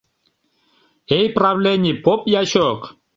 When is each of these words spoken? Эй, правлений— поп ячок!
Эй, 1.17 1.27
правлений— 1.37 1.93
поп 2.03 2.21
ячок! 2.41 2.79